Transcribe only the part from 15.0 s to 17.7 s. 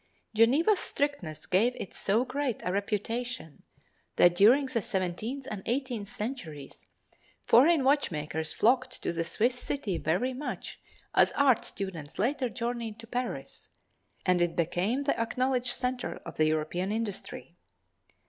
the acknowledged center of the European industry.